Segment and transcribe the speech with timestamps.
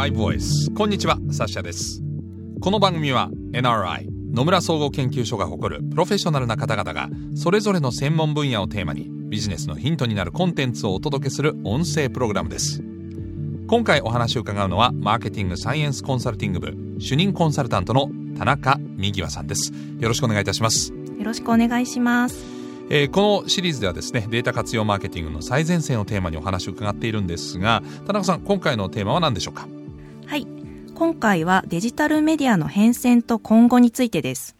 [0.00, 2.02] NRI Voice こんにちはサッシャです。
[2.62, 12.82] この番組は NRI 野村総合研究所が誇るプロフェッショナルな方々がそれぞれの専門分野をテーマにビジネスのヒントになるコンテンツをお届けする音声プログラムです。
[13.68, 18.08] 今回お話を伺うのはマーケティングサイエンスコンサルティング部主任コンサルタントの
[18.38, 19.70] 田中美和さんです。
[19.98, 20.94] よろしくお願いいたします。
[20.94, 22.42] よろしくお願いします。
[22.88, 29.68] えー、このシリーズではですねデータ活用マーケティングの最前線をテーマにお話を伺っているんですが田中さん今回のテーマは何でしょうか？
[29.68, 29.79] はい
[31.00, 34.54] 今回はデジタルメディアの変遷と今後についてです。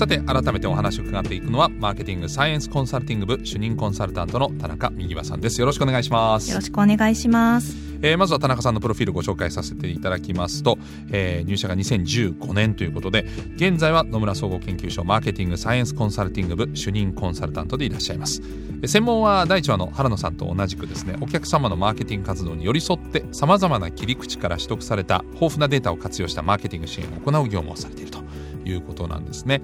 [0.00, 5.60] さて改めてお話を伺っていくのはマーケティングサイエンスコンサルティング部主任コンサルタントの田中美和さんです。
[5.60, 6.48] よろしくお願いします。
[6.48, 7.76] よろしくお願いします。
[8.00, 10.78] えー、まずは田中さんのプロフィールご紹介させていただきますと、
[11.12, 18.40] えー、入社が2015年ということで現在は野村総合研究所マーケティングサイエンスコンサルティング部主任コンサルタントでいらっしゃいます。
[18.86, 28.09] 専門は第1話の原野さんと同じくですねお客様のマーケティング活動に寄り添ってさまざまな切り口から取得された豊富なデータを活用したマーケティング支援を行う業務をされている。
[28.09, 28.09] と
[28.70, 29.62] いうことなんですね。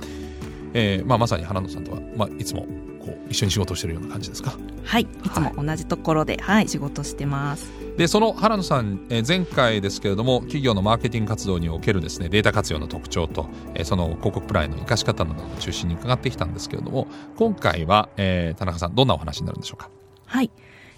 [0.74, 2.66] えーまあ、まさに原野さんとは、まあ、いつも
[3.00, 4.58] こう一緒に仕事をしているような感じですか？
[4.84, 5.02] はい。
[5.02, 7.70] いつも同じところで、はい、はい、仕事してます。
[7.96, 19.88] でその原野さん、えー、前回ですけれども企業のマーケティング活動におけるですねデータ活用の特徴と、えー、その広告プランの生かし方などを中心に伺ってきたんですけれども今回は、えー、田中さんどんなお話になるんでしょうか？
[20.26, 20.50] はい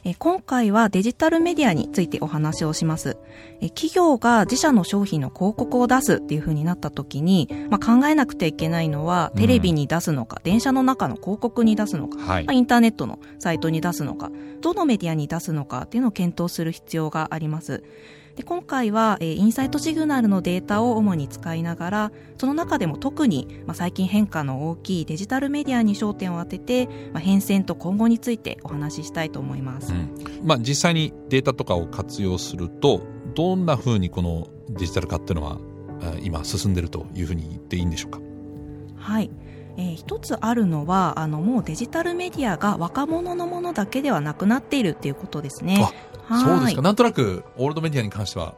[0.04, 3.16] え今回はデジタルメディアについてお話をします。
[3.60, 17.82] え企業が自社の商品の広告を出すっていう風になった時に、まあ、考えなくてはいけないのは、テレビに出すのか、うん、電車の中の広告に出すのか、はい、まあ、インターネットのサイトに出すのか、どのメディアに出すのかっていうのを検討する必要があります。
[18.38, 33.02] で今回は、えー、インサイトシグナルのデータを主に使いながらその中でも特に、まあ、最近変化の大きいデジタルメディアに焦点を当てて、まあ、変遷と今後についてお話ししたいと思います、うん、まあ、実際にデータとかを活用すると
[33.34, 35.58] どんなふうにこのデジタル化っていうのは
[36.22, 38.20] 今進んでるというふうに言っていいんでしょうか？
[38.98, 39.30] はい。
[39.76, 45.88] えー、一つあるのはあのもうデジタルメディアが若者のものだけではなくなっているっていうことですね。
[46.28, 46.82] そうですか。
[46.82, 48.54] なんとなく、オールドメディアに関しては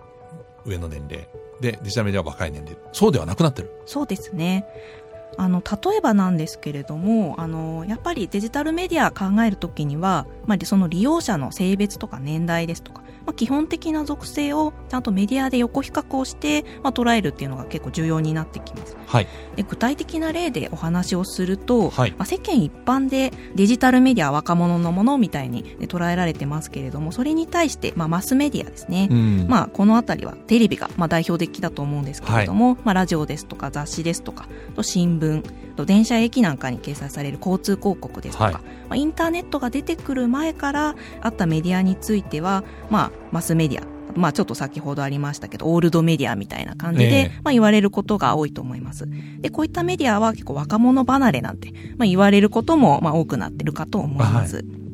[0.64, 1.28] 上の年齢。
[1.60, 2.76] で、デジタルメディアは若い年齢。
[2.92, 3.70] そうではなくなってる。
[3.86, 4.66] そうですね。
[5.36, 12.99] あの例えばなんですけれどもあのやっぱりデジタルメディア考えるときには、まあ、その利用者の性別とか年代ですとか
[13.30, 35.44] まあ、基本的な属性をちゃんとメディアで横比較をして、まあ、捉えるっていうのが結構重要になってきます、はい、で具体的な例でお話をすると、はい、まあ、世間一般でデジタルメディア若者のものみたいに捉えられてますけれどもそれに対して、まあ、マスメディアですね、うん、まあ、この辺りはテレビがまあ代表的だと思うんですけれども、はい、まあ、ラジオですとか雑誌ですとかと新聞
[35.76, 49.08] と電車駅なんかに掲載される交通広告ですとか、はい、まあ、インターネットが出てくる前からあったメディアについては、まあ、マスメディアまあちょっと先ほどありましたけど、オールドメディアみたいな感じで、まあ言われることが多いと思います。
[49.40, 54.56] で、こういったメディアは結構若者離れなんて、まあ言われることもまあ多くなってるかと思います。
[54.56, 54.89] はい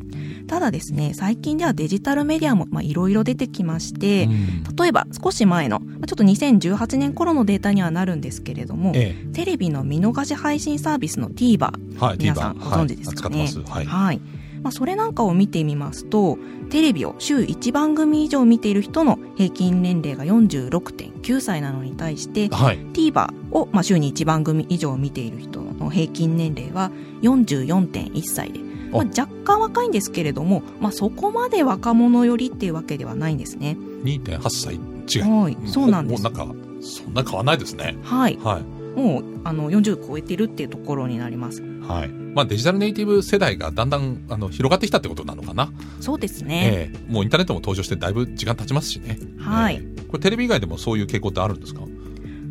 [0.47, 13.49] ただですね、最近ではデジタルメディアもいろいろ出てきまして、うん、例えば少し前の、ちょっと2018年頃のデータにはなるんですけれども、ええ、テレビの見逃し配信サービスの TVer、はい、皆さんご存知ですかね？
[13.69, 14.21] はい、はい
[14.63, 16.39] まあ、それなんかを見てみますと
[16.71, 26.91] テレビを週1番組以上見ている人の平均年齢が46.9歳なのに対して、はい、TVer を、まあ、週に1番組以上見ている人の平均年齢は
[27.23, 28.59] 44.1歳で、
[28.97, 33.77] まあ、若干若いんですけれども、まあ、そこまで若者寄りっていうわけではないんですね。
[34.05, 34.75] 2.8歳？
[34.75, 36.23] 違う、はい、そうなんです。
[36.23, 37.97] もうなんかそんな変わらないですね。
[38.03, 38.63] はい、はい、
[38.99, 41.63] もうあの40超えてるっていうところになります。
[41.63, 42.09] はい。
[42.09, 45.73] まあ、デジタルネイティブ世代がだんだんあの広がってきたってことなのかな？
[46.01, 49.19] そうですね、えー、もうインターネットも登場してだいぶ時間経ちますしね。
[49.39, 51.81] はい、えー、これテレビ以外でもそういう傾向ってあるんですか？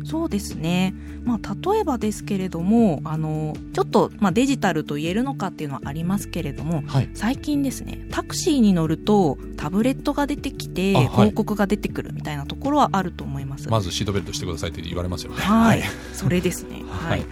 [0.06, 0.94] そうですね、
[1.24, 13.68] まあ、例えばですけれどもあのちょっと、まあ、デジタルと言えるのかっていうのはありますけれども、はい、最近ですねタクシーに乗るとタブレットが出てきて、広告が出てくるみたいなところはあると思います。
[13.68, 15.38] まずシートベルトしてくださいって言われますよね。
[15.38, 15.82] はい、
[16.12, 16.82] それですね。
[16.88, 17.24] はい。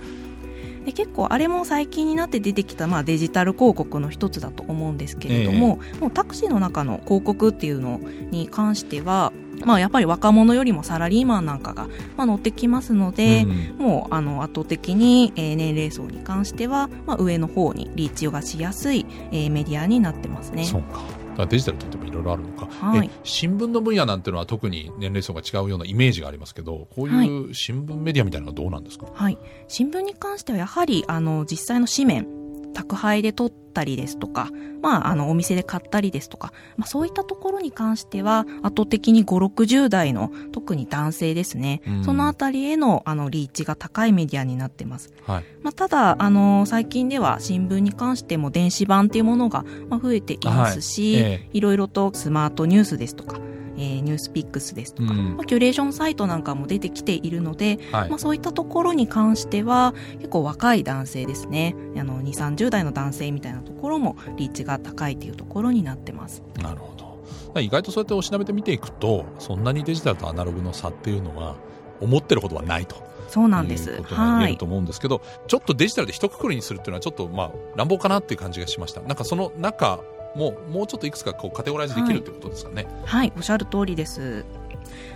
[0.85, 8.01] で結構あれも最近になって出てきた、まあ、デジタル広告の一つだと思うんですけれどもえー、もうタクシーの中の広告っていうの
[8.31, 9.33] に関しては
[9.65, 13.45] まあ、やっぱり若者よりもサラリーマンなんかが、まあ、乗ってきますので、
[13.79, 20.65] うん、もうあの圧倒的に、えー、年齢層に関しては、まあ、上の方にリーチがしやすい、えー、メディアになってますね。
[20.65, 21.25] そうか。
[21.47, 32.44] デジタルといってもいろいろあるのか、はい、新聞の分野なんていうのは特に年齢層が違うようなイメージがありますけどこういう新聞メディアみたいなのはどうなんですか、はい、新聞に関してはやはりあの実際の紙面
[32.75, 34.51] 宅配で取ったりですとか、
[34.83, 45.13] まあ、あの、お店で買ったりですとか、まあ、そういったところに関しては、圧倒的に5、60代の、特に男性ですね、うん、そのあたりへの、あの、リーチが高いメディアになってます。
[45.27, 45.45] はい。
[45.63, 53.39] まあ、ただ、あの、最近では新聞に関しても電子版っていうものが、まあ、増えていますし、はいええ、いろいろとスマートニュースですとか、
[53.77, 61.75] えー、ニュースピックスですとか、うん、まあ、キュレーションサイトなんかも出てきているので、はい、まあ、そういったところに関しては結構若い男性ですね。
[61.97, 66.43] あの2 3 0代の男性みたいなところもリーチが高いというところになってます。
[66.61, 67.61] なるほど。
[67.61, 71.57] 意外とそうやっておしなべて見ていくとそんなにデジタルとアナログの差っていうのは
[72.01, 72.97] 思ってるほどはないと。
[73.29, 73.91] そうなんです。
[73.91, 79.01] いうことが言えると思うんですけど、はい、ちょっとデジタルで一括りにするっていうのはちょっとまあ乱暴かなっていう感じがしました。
[79.03, 80.01] なんかその中
[80.35, 82.85] ももうちょっといくつかこうカテゴライズできるってことですかね。
[82.85, 84.45] はい、はい、おっしゃる通りです。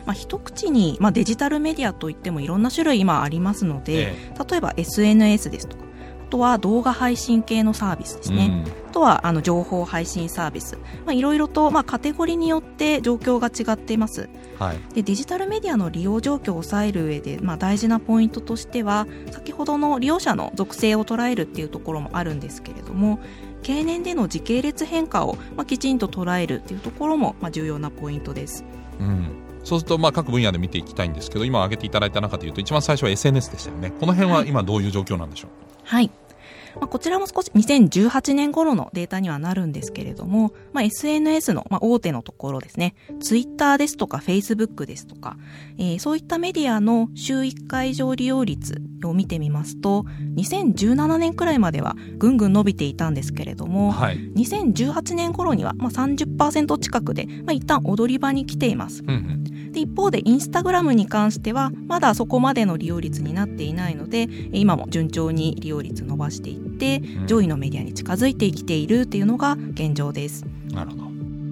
[0.07, 5.85] まあ、一口に、まあ、デジタルメディアといってもいろんな種類今ありますので、ええ、例えば SNS ですとか
[6.29, 10.77] あとは動画配信系のサービスですね、うん、あとはあの情報配信サービス、
[11.07, 14.29] まあ、いろいろと、まあ、カテゴリーによって状況が違っています、
[14.59, 23.21] はい、でデジタルメディアの利用状況を抑える上で、まあ、大事なポイントとしては先ほどの利用者の属性を捉えるっていうところもあるんですけれども
[23.69, 28.65] 経年での時系列変化を、まあ、きちんと捉えるというところも、まあ、重要なポイントです。
[28.99, 29.29] うん。
[29.63, 33.91] そうするとまあ各分野で見ていきたいんですけど今挙げていただいた中でいうと一番最初は SNS でしたよね。
[33.91, 35.51] この辺は今どういう状況なんでしょう？
[35.85, 36.11] はい。
[36.81, 45.37] まあ、こちらも少し2018年頃のデータにはなるんですけれども、まあ、SNS の、まあ、大手のところですね、ツイッターですとかフェイスブックですとか、
[45.77, 50.05] えー、そういったメディアの週1回以上利用率を見てみますと、
[50.37, 59.03] 2017年くらいまではぐんぐん伸びていたんですけれども、はい、2018年頃には、まあ30%近くで、まあ、一旦踊り場に来ています。
[59.03, 70.47] うんうんで一方でインスタグラムに関してはまだそこまでの利用率になっていないので今も順調に利用率伸ばしていって上位のメディアに近づいてきているっていうのが現状です。
[70.73, 71.03] なるほど。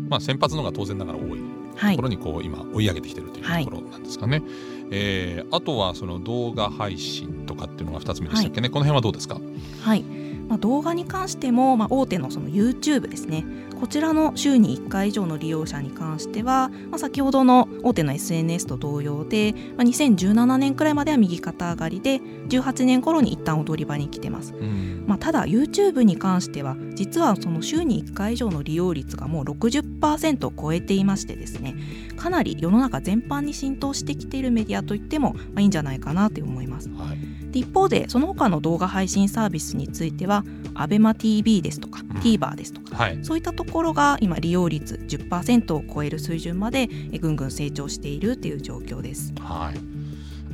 [0.09, 4.38] まあ先発のが当然ながら多いところにこう今追い上げてきてるというところなんですかね。
[4.38, 4.46] はい、
[4.90, 9.40] えー、あとはその動画配信とかっていうのが2つ目でしたっけね、はい、この辺はどうですか？
[9.82, 10.02] はい。
[10.49, 13.44] まあ、動画に関しても、まあ、大手のその YouTube ですね。
[13.81, 31.75] こちらの週に1回以上の利用者に関しては、まあ、先ほどの大手の SNS と同様で、まあ、2017年くらいまでは右肩上がりで18年頃に一旦踊り場に来てます、うん、まあ、ただ YouTube に関しては実はその週に1回以上の利用率がもう60%を超えていましてですね
[32.17, 40.45] かなり世の中全般に浸透してきているメディアといっても、まあ、いいんじゃないかなと思います、はい、で一方でその他の動画配信サービスについては
[40.75, 49.33] ABEMATV ですとか、うん、TVer ですとか、はい、そういったところが今利用率10%を超える水準までぐんぐん成長しているという状況です。
[49.41, 49.79] はい。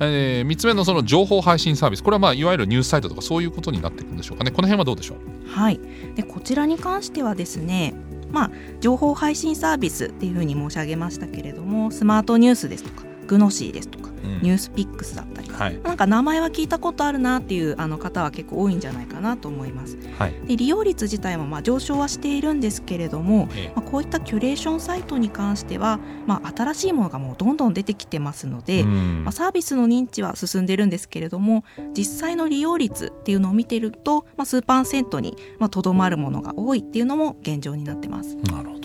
[0.00, 2.02] えー、3つ目のその情報配信サービス。
[2.02, 4.50] これはまあいわゆるニュースサイトとかそういうことになっていくんでしょうかね。
[4.50, 5.48] この辺はどうでしょう？
[5.48, 5.80] はい。
[6.14, 7.94] でこちらに関してはですね
[8.32, 8.50] まあ、
[8.80, 31.64] 情報配信サービスっていうふうに申し上げましたけれどもスマートニュースですとかグノシーですとか、ニュースピックスだったり、はい、なんか名前は聞いたことあるなっていうあの方は結構多いんじゃないかなと思います、はい、で利用率自体もまあ上昇はしているんですけれども、ええ、まあ、こういったキュレーションサイトに関しては、まあ、新しいものがもうどんどん出てきてますので、まあ、サービスの認知は進んでるんですけれども
[31.96, 35.36] 実際の利用率っていうのを見てると、まあ、数パーセントに
[35.70, 38.36] とどまるものが多いっていうのも現状になってます。
[38.36, 38.82] なるほど。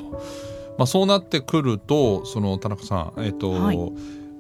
[0.77, 3.77] まあ、そうなってくるとその田中さん、えーと、はい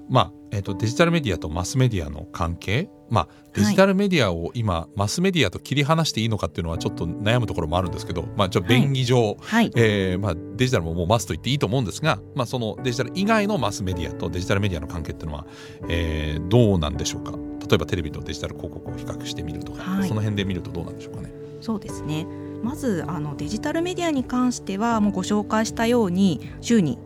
[0.09, 15.45] まあえーと、デジタルメディアとマスメディアの関係、まあ、デジタルメディアを今、はい、マスメディアと切り離していいのかっていうのはちょっと悩むところもあるんですけど、まあ、ちょ便宜上、はい、えー、まあ、デジタルももうマスと言っていいと思うんですが、まあ、そのデジタル以外のマスメディアとデジタルメディアの関係っていうのは、
[15.89, 17.33] えー、どうなんでしょうか？
[17.67, 21.33] 例えばテレビとデジタル広告を比較してみるとか、はい、その辺で見るとどうなんでしょうかね？
[21.59, 22.25] そうですね。
[22.63, 26.97] まずあのデジタルメディアに関してはもうご紹介したように週に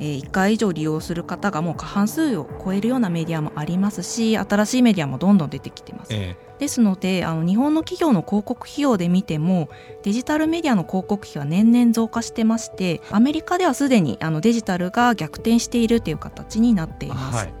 [0.00, 9.68] え1回以上利用する方がもう過半数を超えるようなメディアもありますし新しいメディアもどんどん出てきてます、えー、ですのであの日本の企業の広告費用で見ても
[10.02, 17.54] デジタルメディアの広告費は年々増加してましてアメリカではすでにあのデジタルが逆転しているという形になっています、はい。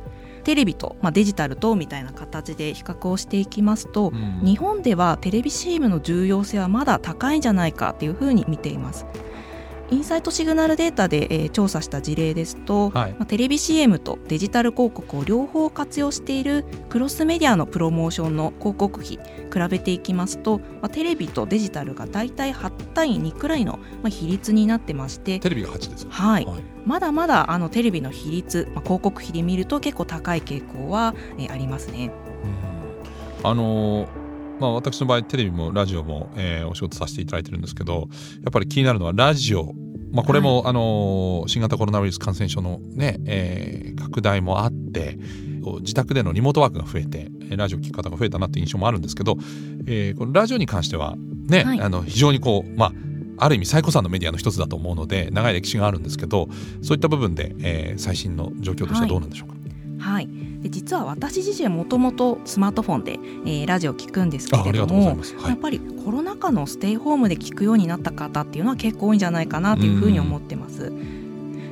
[0.44, 9.06] テレビと、まあ、デジタルとみたいな形で比較をしていきますと、うん、日本ではテレビ CM の重要性はまだ高いんじゃないかというふうに見ています。
[9.90, 32.10] インサイトシグナルデータで、えー、調査した事例ですと、はい、まあ、テレビ CM とデジタル広告を両方活用しているクロスメディアのプロモーションの広告費比べていきますと、まあ、テレビとデジタルが大体8対2くらいの、まあ、比率になってましてテレビが8ですはい、はい、まだまだあのテレビの比率、まあ、広告費で見ると結構高い傾向は、えー、ありますね。
[33.42, 34.23] うん、あのー
[34.60, 38.08] まあ、私の場合テレビもラジオも、えー、お仕事させていただいてるんですけど
[38.42, 39.72] やっぱり気になるのはラジオ、
[40.12, 45.18] まあ、これも、はい、あの新型コロナウイルス感染症のね、えー、拡大もあって
[45.80, 49.36] 自宅でのリモートワークが増えてラジオ聴く方が増えたなっていう印象もあるんですけど、
[49.86, 52.92] えー、このラジオに関してはね、はい、あの非常にこうまあ
[53.36, 56.48] ある意味最古さんのメディアの一つだと思うので長い歴史があるんですけど
[56.82, 59.53] そういった部分で、えー、最新の状況としてはどうなんでしょうか？
[59.53, 59.53] はい、
[60.04, 60.28] はい。
[60.60, 63.12] で実は私自身もともとスマートフォンで、
[63.46, 70.92] えー、ラジオ聞くんですけれども、はい、やっぱりコロナ禍のステイホームで聞くようになった方っていうのは結構多いんじゃないかなというふうに思ってます。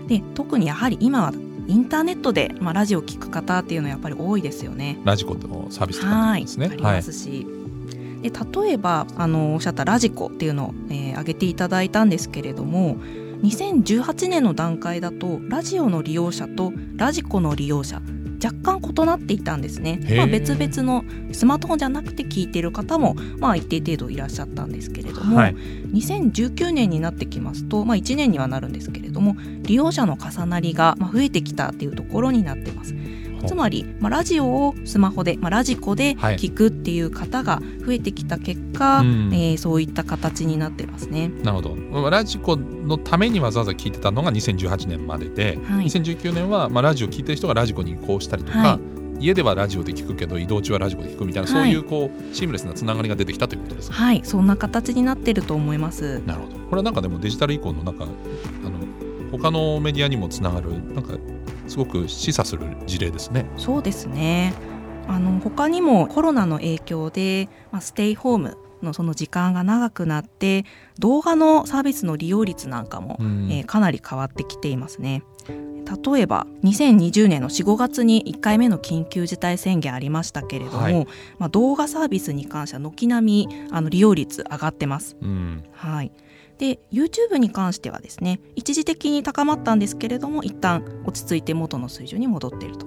[0.09, 1.33] で特にやはり今は
[1.67, 4.99] インターネットで、まあ、ラジオを聞く方っていうのはやっぱり多いですよね。
[5.05, 6.69] ラジコのサービスとかですね。
[6.69, 12.97] はい、ありますし、はい、で例えばあのおっしゃったラジコっていうのを、えー、挙げていただいたんですけれども
[13.43, 18.01] 2018年の段階だとラジオの利用者とラジコの利用者
[18.43, 32.95] 若干異なっていたんですね、まあ、別々のスマートフォンじゃなくて聞いている方も、まあ、一定程度いらっしゃったんですけれども、はい、2019年になってきますと、まあ、1年にはなるんですけれども利用者の重なりが増えてきたっていうところになってます。
[33.47, 41.29] つまり、まあ、ラジオをスマホで、まあ、ラジコで聞くっていう方が増えてきた結果、はい、えー、そういった形になってますね。
[41.43, 42.11] なるほど。
[42.11, 48.81] ラジコのためにわざわざ聞いてたのが2018年までで、はい、2019年は、まあ、ラジオ聞いてる人がラジコに移行したりとか、は
[49.21, 53.95] い、家ではラジオで聞くけど移動中はラジコで聞くみたいな、そういうこうシームレスなつながりが出てきたということですか？
[53.95, 56.21] はいそんな形になってると思います。
[56.27, 56.57] なるほど。
[56.59, 58.13] これはなんかでもデジタル移行の中あの
[59.31, 61.15] 他のメディアにもつながるなんか
[61.73, 63.47] すごく示唆する事例ですね。
[63.57, 64.53] そうですね
[65.09, 70.65] あの他にもコロナの影響で、まあ、ステイホームのその時間が長くなって
[70.99, 75.23] 動画のサービスの利用率なんかも、うん、えー、かなり変わってきていますね。
[76.05, 81.07] 例えば2020年の45月に1回目の緊急事態宣言ありましたけれども、はい、
[81.39, 85.17] まあ、動画サービスに関しては軒並みあの利用率上がってます。
[85.21, 86.13] うん、はい
[86.63, 92.87] で YouTube に関してはですね一時的に高まったんですけれども一旦落ち着いて元の水準に戻っていると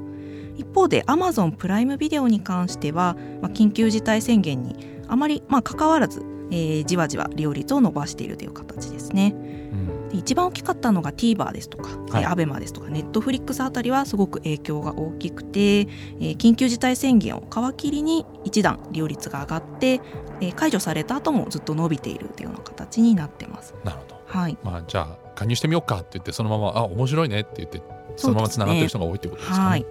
[0.56, 9.36] 一方で Amazon プライムビデオに関しては、まあ、緊急事態宣言にあまり、まあ、関わらず、えー、じわじわ利用率を伸ばしているという形ですね。
[10.20, 17.44] 一番大きかったのが TVer ですとか、はい、ABEMA ですとか Netflix あたりはすごく影響が大きくて、えー、緊急事態宣言を
[17.74, 20.02] 皮切りに一段利用率が上がって、
[20.42, 23.74] えー、解除された後もずっと伸びているというような形になってます。
[23.84, 24.58] なるほど、はい。
[24.64, 27.82] まあ、じゃあ加入してみようかって言ってそのままあ面白いねって言って
[28.16, 29.86] そのままつながってる人が多いってことですかね。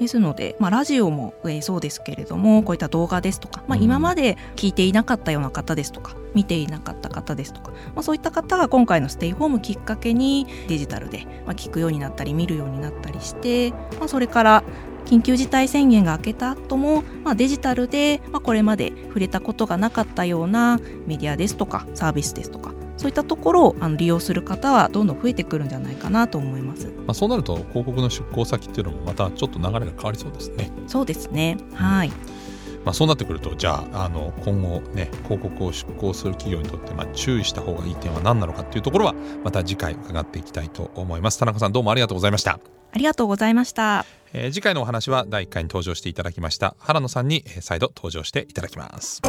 [0.00, 14.64] はいですので、まあ、ラジオも、えー、そうですけれどもこういった動画ですとか、まあ、今まで聞いていなかったような方ですとか、見ていなかった方ですとか、まあ、そういった方が今回のステイホームきっかけにデジタルで、まあ、聞くようになったり見るようになったりして、まあ、それから
[15.04, 26.88] 緊急事態宣言が明けた後も、まあ、デジタルで、まあ、これまで触れたことがなかったようなメディアですとかサービスですとかそういったところをあの利用する方はどんどん増えてくるんじゃないかなと思います。
[26.88, 30.70] まあ、そうなると広告の出向先っていうのもまたちょっと流れが変わりそうですね。
[30.86, 31.56] そうですね。
[31.72, 32.08] はい。
[32.08, 32.40] うん
[32.84, 39.14] まあ、そうなってくるとじゃああの今後ね広告を出稿する企業にとってまあ注意した方がいい点は何なのかっていうところは
[39.44, 42.52] また次回伺っていきたいと思います田中さんどうもありがとうございました
[42.92, 49.20] ありがとうございました、えー、次回のお話は第1回に登場していただきました原野さんに再度登場していただきます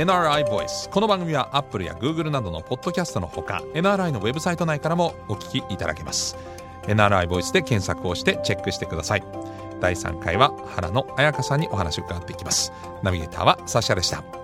[0.00, 6.38] NRI Voice この番組は Apple や Google などのポッドキャストのほか NRI のウェブサイト内からもお聞きいただけます。
[6.84, 9.22] NRI Voice で検索をしてチェックしてください。
[9.78, 12.72] 第3回は原野彩香さんにお話を伺っていきます。
[13.02, 14.39] ナビゲーターはサシャでした。